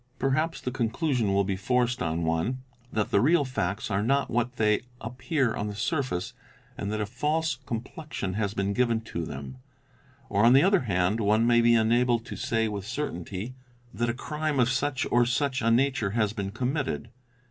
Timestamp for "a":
6.99-7.05, 14.09-14.25, 15.61-15.69